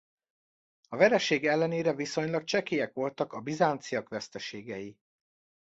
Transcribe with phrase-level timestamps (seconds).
[0.89, 4.97] A vereség ellenére viszonylag csekélyek voltak a bizánciak veszteségei.